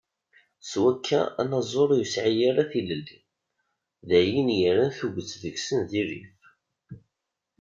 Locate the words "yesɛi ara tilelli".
2.01-3.19